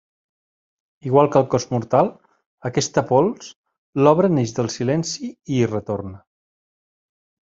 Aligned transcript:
Igual 1.09 1.27
que 1.33 1.41
el 1.41 1.43
cos 1.51 1.65
mortal, 1.73 2.09
aquesta 2.71 3.03
pols, 3.11 3.51
l'obra 4.05 4.31
neix 4.39 4.53
del 4.61 4.71
silenci 4.79 5.29
i 5.31 5.59
hi 5.61 5.71
retorna. 5.75 6.19